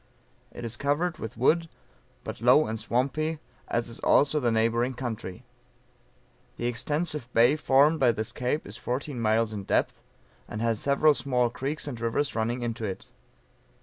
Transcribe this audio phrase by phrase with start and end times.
[0.51, 1.69] It is covered with wood
[2.23, 5.43] but low and swampy, as is also the neighboring country.
[6.57, 10.01] The extensive bay formed by this cape is fourteen miles in depth,
[10.47, 13.09] and has several small creeks and rivers running into it.